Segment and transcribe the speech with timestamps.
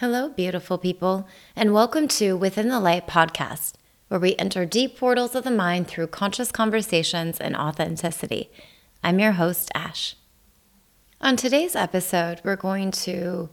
[0.00, 3.76] Hello, beautiful people, and welcome to Within the Light podcast,
[4.08, 8.50] where we enter deep portals of the mind through conscious conversations and authenticity.
[9.02, 10.14] I'm your host, Ash.
[11.22, 13.48] On today's episode, we're going to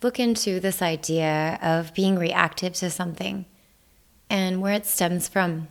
[0.00, 3.44] look into this idea of being reactive to something
[4.30, 5.68] and where it stems from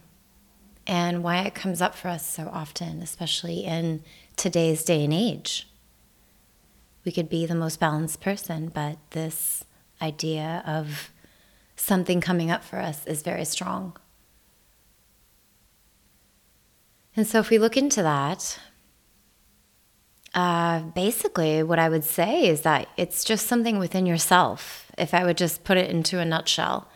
[0.86, 4.04] and why it comes up for us so often, especially in
[4.36, 5.68] today's day and age.
[7.04, 9.66] We could be the most balanced person, but this
[10.04, 11.12] idea of
[11.76, 13.98] something coming up for us is very strong.
[17.16, 18.60] And so, if we look into that,
[20.34, 24.92] uh, basically, what I would say is that it's just something within yourself.
[24.98, 26.88] If I would just put it into a nutshell,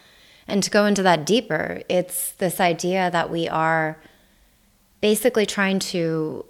[0.47, 4.01] and to go into that deeper, it's this idea that we are
[5.01, 6.45] basically trying to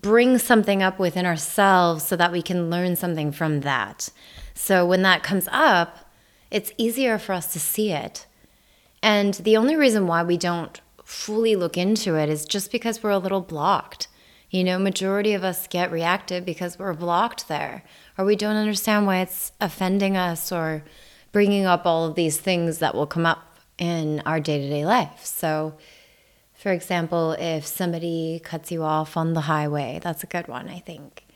[0.00, 4.08] bring something up within ourselves so that we can learn something from that.
[4.54, 6.10] So when that comes up,
[6.50, 8.26] it's easier for us to see it.
[9.02, 13.10] And the only reason why we don't fully look into it is just because we're
[13.10, 14.08] a little blocked.
[14.50, 17.84] You know, majority of us get reactive because we're blocked there,
[18.18, 20.84] or we don't understand why it's offending us or
[21.32, 24.84] bringing up all of these things that will come up in our day to day
[24.84, 25.24] life.
[25.24, 25.74] So,
[26.62, 30.78] for example, if somebody cuts you off on the highway, that's a good one, I
[30.78, 31.26] think.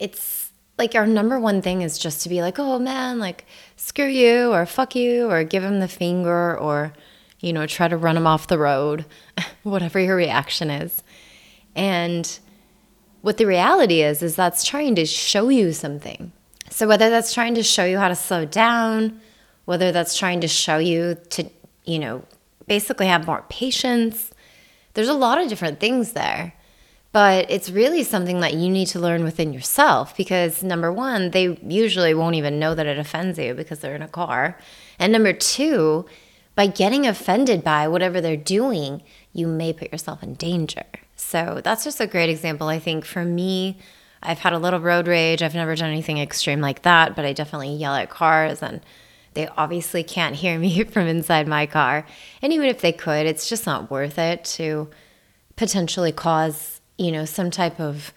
[0.00, 4.08] It's like our number one thing is just to be like, oh man, like screw
[4.08, 6.92] you or fuck you or give him the finger or,
[7.38, 9.04] you know, try to run him off the road,
[9.62, 11.04] whatever your reaction is.
[11.76, 12.36] And
[13.22, 16.32] what the reality is, is that's trying to show you something.
[16.70, 19.20] So whether that's trying to show you how to slow down,
[19.64, 21.48] whether that's trying to show you to,
[21.84, 22.24] you know,
[22.66, 24.32] basically have more patience,
[24.96, 26.54] there's a lot of different things there.
[27.12, 31.58] But it's really something that you need to learn within yourself because number one, they
[31.62, 34.58] usually won't even know that it offends you because they're in a car.
[34.98, 36.06] And number two,
[36.54, 39.02] by getting offended by whatever they're doing,
[39.32, 40.84] you may put yourself in danger.
[41.14, 42.68] So that's just a great example.
[42.68, 43.78] I think for me,
[44.22, 45.42] I've had a little road rage.
[45.42, 48.80] I've never done anything extreme like that, but I definitely yell at cars and
[49.36, 52.04] they obviously can't hear me from inside my car.
[52.42, 54.90] And even if they could, it's just not worth it to
[55.54, 58.12] potentially cause you know, some type of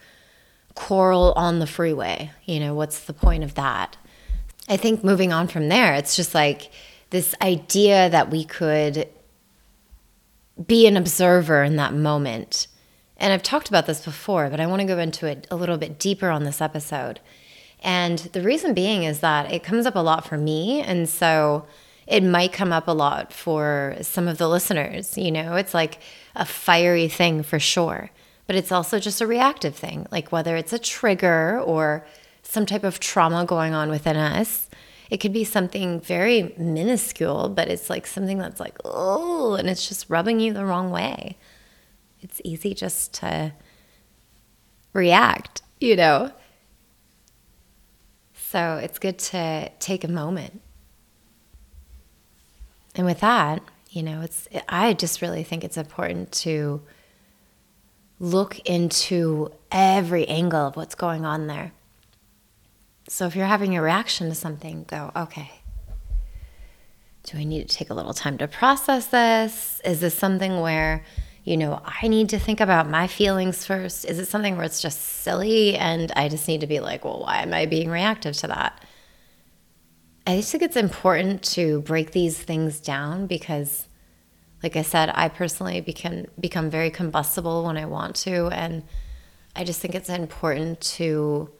[0.74, 2.30] quarrel on the freeway.
[2.44, 3.96] You know, what's the point of that?
[4.68, 6.70] I think moving on from there, it's just like
[7.10, 9.08] this idea that we could
[10.66, 12.68] be an observer in that moment.
[13.16, 15.76] And I've talked about this before, but I want to go into it a little
[15.76, 17.20] bit deeper on this episode.
[17.82, 20.80] And the reason being is that it comes up a lot for me.
[20.80, 21.66] And so
[22.06, 25.16] it might come up a lot for some of the listeners.
[25.16, 25.98] You know, it's like
[26.34, 28.10] a fiery thing for sure
[28.50, 32.04] but it's also just a reactive thing, like whether it's a trigger or
[32.42, 34.68] some type of trauma going on within us.
[35.08, 39.86] It could be something very minuscule, but it's like something that's like, oh, and it's
[39.86, 41.36] just rubbing you the wrong way.
[42.22, 43.52] It's easy just to
[44.94, 46.32] react, you know?
[48.50, 50.60] So it's good to take a moment.
[52.96, 56.82] And with that, you know, it's I just really think it's important to
[58.18, 61.70] look into every angle of what's going on there.
[63.06, 65.52] So if you're having a reaction to something, go, okay,
[67.22, 69.80] do I need to take a little time to process this?
[69.84, 71.04] Is this something where,
[71.44, 74.04] you know, I need to think about my feelings first?
[74.04, 77.20] Is it something where it's just silly and I just need to be like, well,
[77.20, 78.84] why am I being reactive to that?
[80.26, 83.88] I just think it's important to break these things down because
[84.62, 88.82] like I said, I personally become become very combustible when I want to, and
[89.56, 91.50] I just think it's important to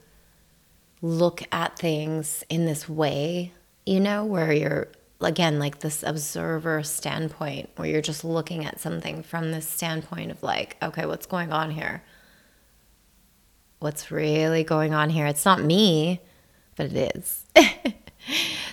[1.01, 3.53] look at things in this way,
[3.87, 4.89] you know, where you're
[5.21, 10.43] again like this observer standpoint, where you're just looking at something from this standpoint of
[10.43, 12.03] like, okay, what's going on here?
[13.79, 15.27] What's really going on here?
[15.27, 16.21] It's not me,
[16.77, 17.47] but it is.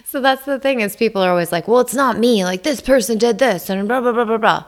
[0.05, 2.43] so that's the thing is people are always like, well, it's not me.
[2.43, 4.63] Like this person did this and blah, blah, blah, blah, blah.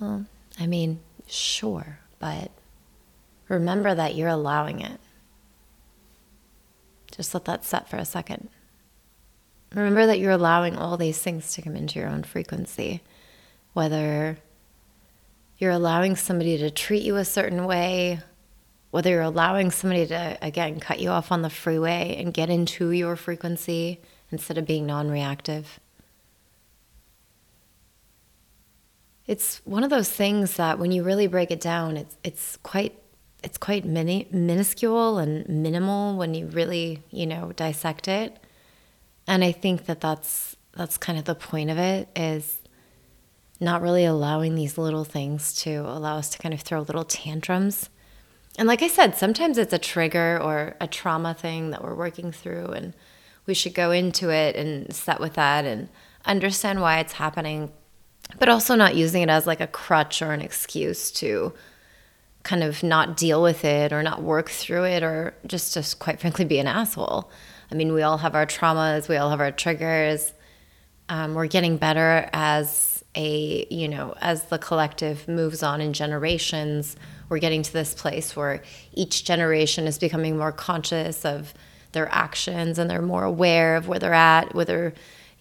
[0.00, 0.26] Well,
[0.58, 2.50] I mean, sure, but
[3.48, 5.00] remember that you're allowing it.
[7.10, 8.48] Just let that set for a second.
[9.74, 13.02] Remember that you're allowing all these things to come into your own frequency,
[13.72, 14.38] whether
[15.58, 18.20] you're allowing somebody to treat you a certain way,
[18.90, 22.90] whether you're allowing somebody to, again, cut you off on the freeway and get into
[22.90, 24.00] your frequency
[24.32, 25.78] instead of being non reactive.
[29.26, 32.96] It's one of those things that when you really break it down, it's, it's quite
[33.42, 38.38] it's quite mini, minuscule and minimal when you really, you know, dissect it.
[39.30, 42.58] And I think that that's that's kind of the point of it is
[43.60, 47.90] not really allowing these little things to allow us to kind of throw little tantrums.
[48.58, 52.32] And like I said, sometimes it's a trigger or a trauma thing that we're working
[52.32, 52.92] through and
[53.46, 55.88] we should go into it and set with that and
[56.24, 57.70] understand why it's happening,
[58.40, 61.52] but also not using it as like a crutch or an excuse to
[62.42, 66.18] kind of not deal with it or not work through it or just just quite
[66.18, 67.30] frankly be an asshole.
[67.70, 70.32] I mean, we all have our traumas, we all have our triggers.
[71.08, 76.96] Um, we're getting better as a you know as the collective moves on in generations.
[77.28, 78.62] We're getting to this place where
[78.92, 81.52] each generation is becoming more conscious of
[81.92, 84.94] their actions and they're more aware of where they're at, whether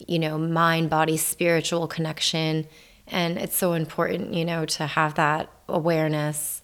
[0.07, 2.67] you know mind, body, spiritual connection.
[3.07, 6.61] And it's so important, you know, to have that awareness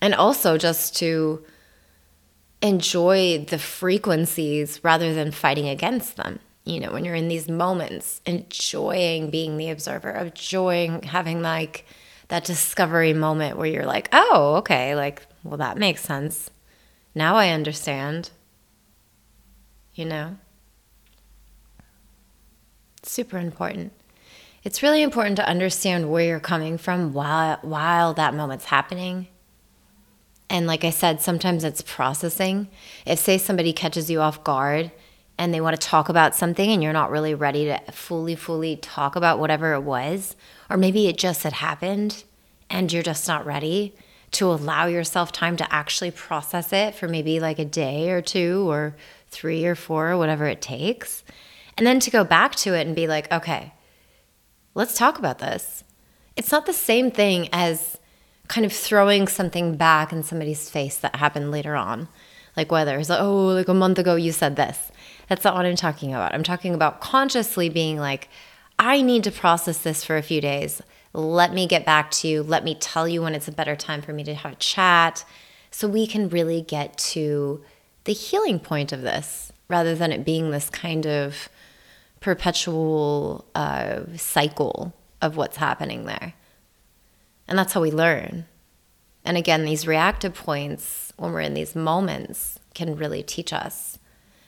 [0.00, 1.44] and also just to
[2.62, 6.38] enjoy the frequencies rather than fighting against them.
[6.64, 11.84] You know, when you're in these moments, enjoying being the observer, enjoying having like
[12.28, 16.50] that discovery moment where you're like, oh, okay, like, well, that makes sense.
[17.14, 18.30] Now I understand.
[19.94, 20.36] You know?
[23.02, 23.92] Super important.
[24.64, 29.28] It's really important to understand where you're coming from while while that moment's happening
[30.48, 32.68] and like I said, sometimes it's processing.
[33.04, 34.92] If, say, somebody catches you off guard
[35.38, 38.76] and they want to talk about something and you're not really ready to fully, fully
[38.76, 40.36] talk about whatever it was,
[40.70, 42.24] or maybe it just had happened
[42.70, 43.94] and you're just not ready
[44.32, 48.70] to allow yourself time to actually process it for maybe like a day or two
[48.70, 48.96] or
[49.28, 51.24] three or four, or whatever it takes.
[51.76, 53.72] And then to go back to it and be like, okay,
[54.74, 55.84] let's talk about this.
[56.36, 57.98] It's not the same thing as
[58.48, 62.08] kind of throwing something back in somebody's face that happened later on.
[62.56, 64.90] Like whether it's like, oh, like a month ago you said this.
[65.28, 66.34] That's not what I'm talking about.
[66.34, 68.28] I'm talking about consciously being like,
[68.78, 70.82] I need to process this for a few days.
[71.12, 72.42] Let me get back to you.
[72.42, 75.24] Let me tell you when it's a better time for me to have a chat
[75.70, 77.62] so we can really get to
[78.04, 81.48] the healing point of this rather than it being this kind of
[82.20, 86.34] perpetual uh, cycle of what's happening there.
[87.48, 88.46] And that's how we learn.
[89.24, 93.98] And again, these reactive points, when we're in these moments, can really teach us.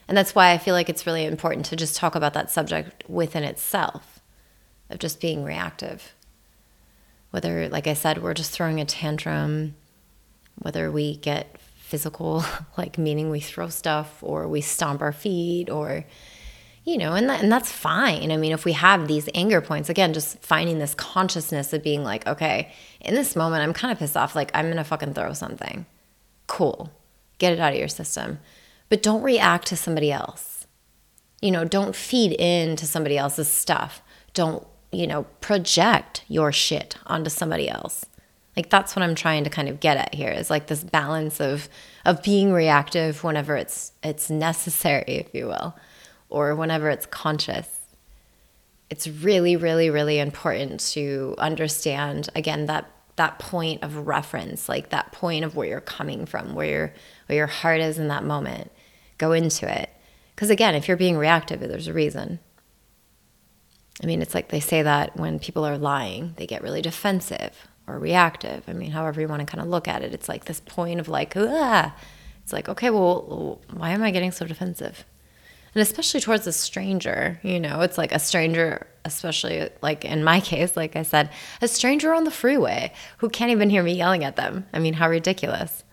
[0.06, 3.05] And that's why I feel like it's really important to just talk about that subject
[3.09, 4.21] within itself
[4.89, 6.12] of just being reactive.
[7.31, 9.75] Whether, like I said, we're just throwing a tantrum,
[10.56, 12.45] whether we get physical,
[12.79, 16.05] like meaning we throw stuff or we stomp our feet or
[16.88, 18.32] you know, and that, and that's fine.
[18.32, 22.02] I mean, if we have these anger points, again, just finding this consciousness of being
[22.02, 24.35] like, okay, in this moment, I'm kind of pissed off.
[24.35, 25.85] Like, I'm gonna fucking throw something.
[26.46, 26.90] Cool,
[27.37, 28.38] get it out of your system,
[28.88, 30.67] but don't react to somebody else.
[31.43, 34.00] You know, don't feed into somebody else's stuff.
[34.32, 38.06] Don't you know project your shit onto somebody else.
[38.56, 41.38] Like that's what I'm trying to kind of get at here is like this balance
[41.38, 41.69] of
[42.06, 45.76] of being reactive whenever it's it's necessary, if you will
[46.29, 47.69] or whenever it's conscious.
[48.91, 55.13] It's really, really, really important to understand again that that point of reference, like that
[55.13, 56.95] point of where you're coming from, where your
[57.27, 58.71] where your heart is in that moment.
[59.19, 59.91] Go into it.
[60.35, 62.39] Because again, if you're being reactive, there's a reason.
[64.02, 67.67] I mean, it's like they say that when people are lying, they get really defensive
[67.88, 68.62] or reactive.
[68.69, 71.00] I mean, however you want to kind of look at it, it's like this point
[71.00, 71.95] of like, ah.
[72.45, 75.05] It's like, okay, well, why am I getting so defensive?
[75.78, 80.40] And especially towards a stranger you know it's like a stranger especially like in my
[80.40, 81.30] case like i said
[81.62, 84.66] a stranger on the freeway who can't even hear me yelling at them.
[84.73, 85.85] I mean how ridiculous.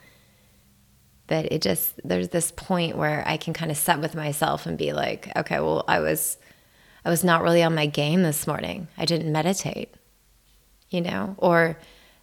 [1.27, 4.75] But it just there's this point where i can kind of set with myself and
[4.75, 6.39] be like okay well i was
[7.05, 8.87] i was not really on my game this morning.
[8.97, 9.93] I didn't meditate
[10.89, 11.35] you know?
[11.37, 11.77] Or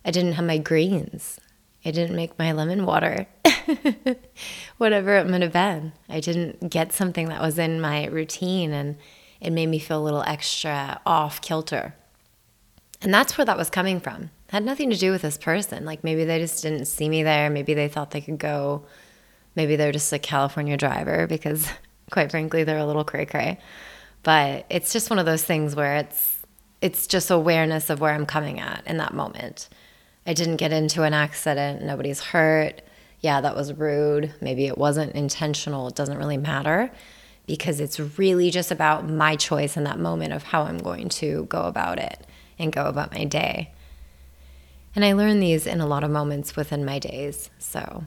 [0.04, 1.38] i didn't have my greens
[1.84, 3.26] I didn't make my lemon water.
[4.78, 5.92] Whatever it might have been.
[6.08, 8.96] I didn't get something that was in my routine and
[9.40, 11.94] it made me feel a little extra off kilter.
[13.00, 14.30] And that's where that was coming from.
[14.48, 15.84] It had nothing to do with this person.
[15.84, 17.50] Like maybe they just didn't see me there.
[17.50, 18.84] Maybe they thought they could go.
[19.56, 21.68] Maybe they're just a California driver because,
[22.10, 23.58] quite frankly, they're a little cray cray.
[24.22, 26.38] But it's just one of those things where it's
[26.80, 29.68] it's just awareness of where I'm coming at in that moment.
[30.26, 32.82] I didn't get into an accident, nobody's hurt.
[33.20, 34.34] Yeah, that was rude.
[34.40, 35.88] Maybe it wasn't intentional.
[35.88, 36.90] It doesn't really matter
[37.46, 41.44] because it's really just about my choice in that moment of how I'm going to
[41.46, 42.26] go about it
[42.58, 43.72] and go about my day.
[44.94, 47.50] And I learn these in a lot of moments within my days.
[47.58, 48.04] So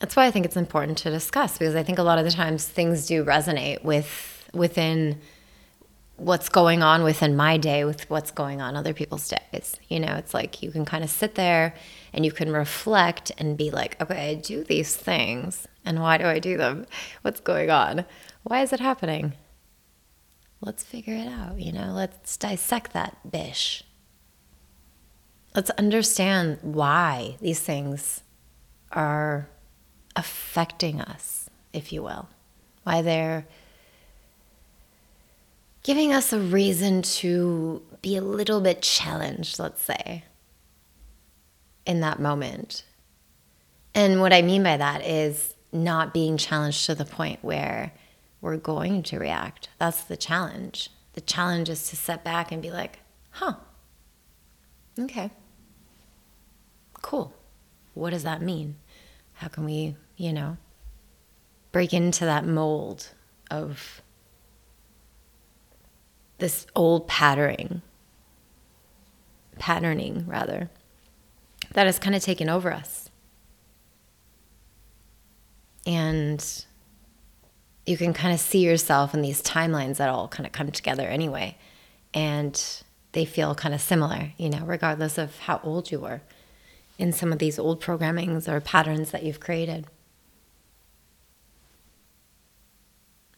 [0.00, 2.30] that's why I think it's important to discuss because I think a lot of the
[2.30, 5.20] times things do resonate with within
[6.16, 9.76] what's going on within my day with what's going on other people's days.
[9.88, 11.74] You know, it's like you can kind of sit there
[12.12, 16.24] and you can reflect and be like, okay, I do these things and why do
[16.24, 16.86] I do them?
[17.22, 18.04] What's going on?
[18.44, 19.32] Why is it happening?
[20.60, 23.82] Let's figure it out, you know, let's dissect that bish.
[25.56, 28.22] Let's understand why these things
[28.92, 29.48] are
[30.14, 32.28] affecting us, if you will,
[32.84, 33.46] why they're
[35.82, 40.24] giving us a reason to be a little bit challenged, let's say,
[41.86, 42.84] in that moment.
[43.94, 47.92] And what I mean by that is not being challenged to the point where
[48.40, 49.68] we're going to react.
[49.78, 50.90] That's the challenge.
[51.14, 52.98] The challenge is to step back and be like,
[53.30, 53.54] huh,
[54.98, 55.30] okay,
[57.00, 57.34] cool.
[57.94, 58.76] What does that mean?
[59.34, 60.56] How can we, you know,
[61.72, 63.08] break into that mold
[63.50, 64.01] of
[66.42, 67.82] this old patterning,
[69.60, 70.68] patterning rather,
[71.72, 73.10] that has kind of taken over us.
[75.86, 76.44] And
[77.86, 81.06] you can kind of see yourself in these timelines that all kind of come together
[81.06, 81.56] anyway.
[82.12, 82.60] And
[83.12, 86.22] they feel kind of similar, you know, regardless of how old you are
[86.98, 89.86] in some of these old programmings or patterns that you've created.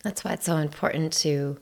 [0.03, 1.59] That's why it's so important to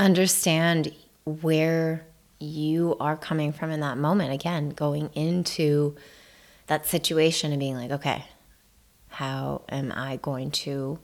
[0.00, 2.06] understand where
[2.38, 4.32] you are coming from in that moment.
[4.32, 5.94] Again, going into
[6.66, 8.24] that situation and being like, okay,
[9.08, 10.98] how am I going to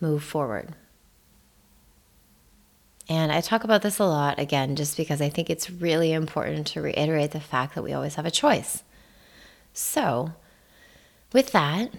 [0.00, 0.74] move forward?
[3.08, 6.66] And I talk about this a lot again, just because I think it's really important
[6.68, 8.82] to reiterate the fact that we always have a choice.
[9.74, 10.32] So,
[11.32, 11.90] with that,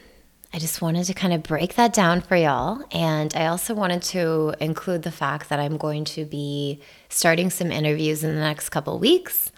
[0.56, 2.82] I just wanted to kind of break that down for y'all.
[2.94, 7.74] And I also wanted to include the fact that I'm going to be starting some
[7.74, 9.52] interviews in the next couple weeks.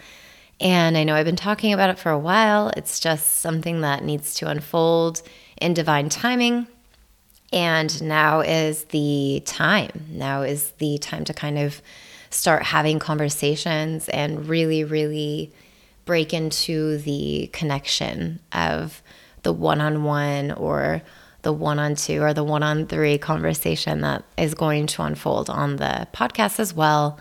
[0.60, 2.72] And I know I've been talking about it for a while.
[2.76, 5.22] It's just something that needs to unfold
[5.62, 6.66] in divine timing.
[7.54, 10.08] And now is the time.
[10.10, 11.80] Now is the time to kind of
[12.32, 15.52] start having conversations and really, really
[16.06, 19.04] break into the connection of
[19.48, 21.02] the one on one or
[21.44, 25.50] the one on two or the one on three conversation that is going to unfold
[25.50, 27.18] on the podcast as well,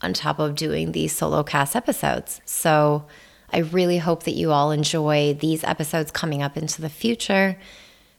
[0.00, 2.40] on top of doing these solo cast episodes.
[2.46, 3.04] So
[3.52, 7.58] I really hope that you all enjoy these episodes coming up into the future.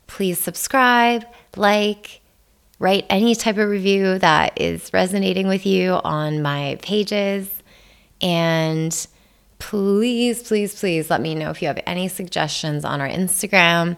[0.06, 1.24] Please subscribe,
[1.56, 2.20] like,
[2.78, 7.50] write any type of review that is resonating with you on my pages.
[8.20, 8.94] And
[9.58, 13.96] please, please, please let me know if you have any suggestions on our Instagram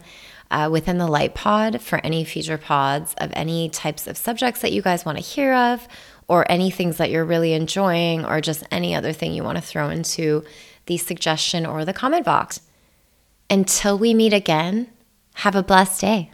[0.50, 4.72] uh, within the Light Pod for any future pods of any types of subjects that
[4.72, 5.86] you guys want to hear of,
[6.28, 9.62] or any things that you're really enjoying, or just any other thing you want to
[9.62, 10.44] throw into
[10.86, 12.60] the suggestion or the comment box.
[13.48, 14.88] Until we meet again,
[15.34, 16.30] have a blessed day.